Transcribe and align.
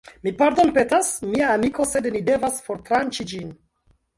Mi 0.27 0.31
pardonpetas, 0.37 1.11
mia 1.33 1.51
amiko 1.57 1.87
sed 1.91 2.09
ni 2.15 2.25
devas 2.31 2.59
fortranĉi 2.71 3.29
ĝin 3.35 3.57